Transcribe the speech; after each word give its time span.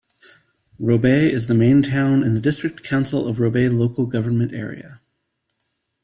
Robe 0.79 1.05
is 1.31 1.47
the 1.47 1.53
main 1.53 1.83
town 1.83 2.23
in 2.23 2.33
the 2.33 2.41
District 2.41 2.81
Council 2.81 3.27
of 3.27 3.39
Robe 3.39 3.71
local 3.71 4.07
government 4.07 4.51
area. 4.51 4.99